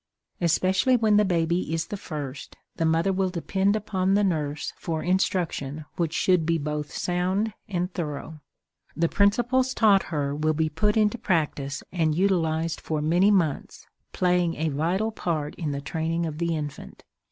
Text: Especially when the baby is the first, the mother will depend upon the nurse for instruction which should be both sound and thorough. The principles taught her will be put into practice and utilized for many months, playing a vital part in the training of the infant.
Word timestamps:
Especially 0.41 0.97
when 0.97 1.17
the 1.17 1.23
baby 1.25 1.71
is 1.71 1.85
the 1.85 1.95
first, 1.95 2.55
the 2.77 2.85
mother 2.87 3.13
will 3.13 3.29
depend 3.29 3.75
upon 3.75 4.15
the 4.15 4.23
nurse 4.23 4.73
for 4.75 5.03
instruction 5.03 5.85
which 5.95 6.11
should 6.11 6.43
be 6.43 6.57
both 6.57 6.91
sound 6.91 7.53
and 7.69 7.93
thorough. 7.93 8.39
The 8.97 9.07
principles 9.07 9.75
taught 9.75 10.01
her 10.09 10.35
will 10.35 10.55
be 10.55 10.69
put 10.69 10.97
into 10.97 11.19
practice 11.19 11.83
and 11.91 12.15
utilized 12.15 12.81
for 12.81 12.99
many 12.99 13.29
months, 13.29 13.85
playing 14.11 14.55
a 14.55 14.69
vital 14.69 15.11
part 15.11 15.53
in 15.53 15.69
the 15.71 15.81
training 15.81 16.25
of 16.25 16.39
the 16.39 16.55
infant. 16.55 17.03